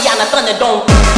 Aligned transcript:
Rockiana 0.00 0.24
Thunderdome. 0.30 1.09